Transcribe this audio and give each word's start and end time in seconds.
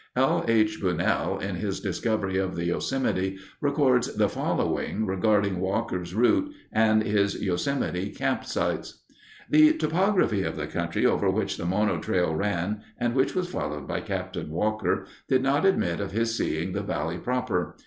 L. 0.15 0.43
H. 0.47 0.79
Bunnell 0.81 1.37
in 1.37 1.57
his 1.57 1.79
Discovery 1.79 2.35
of 2.39 2.55
the 2.55 2.65
Yosemite 2.65 3.37
records 3.61 4.15
the 4.15 4.27
following 4.27 5.05
regarding 5.05 5.59
Walker's 5.59 6.15
route 6.15 6.51
and 6.71 7.03
his 7.03 7.39
Yosemite 7.39 8.09
camp 8.09 8.43
sites: 8.43 9.03
The 9.47 9.73
topography 9.73 10.41
of 10.41 10.55
the 10.55 10.65
country 10.65 11.05
over 11.05 11.29
which 11.29 11.55
the 11.55 11.67
Mono 11.67 11.99
Trail 11.99 12.33
ran, 12.33 12.81
and 12.99 13.13
which 13.13 13.35
was 13.35 13.47
followed 13.47 13.87
by 13.87 14.01
Capt. 14.01 14.35
Walker, 14.37 15.05
did 15.29 15.43
not 15.43 15.67
admit 15.67 15.99
of 15.99 16.13
his 16.13 16.35
seeing 16.35 16.71
the 16.71 16.81
valley 16.81 17.19
proper. 17.19 17.75